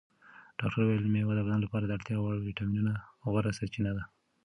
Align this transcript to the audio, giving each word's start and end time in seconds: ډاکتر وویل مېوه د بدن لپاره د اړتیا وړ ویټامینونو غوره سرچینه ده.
ډاکتر 0.59 0.79
وویل 0.83 1.11
مېوه 1.13 1.33
د 1.35 1.39
بدن 1.45 1.59
لپاره 1.63 1.83
د 1.85 1.91
اړتیا 1.97 2.17
وړ 2.19 2.35
ویټامینونو 2.39 2.93
غوره 3.31 3.51
سرچینه 3.59 3.91
ده. 3.97 4.03